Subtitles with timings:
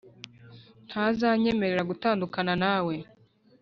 [0.87, 2.95] ntazanyemerera gutandukana nawe,